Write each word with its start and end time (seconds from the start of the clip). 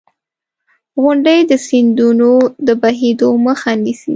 •غونډۍ 1.01 1.39
د 1.49 1.51
سیندونو 1.67 2.31
د 2.67 2.69
بهېدو 2.81 3.29
مخه 3.47 3.71
نیسي. 3.83 4.09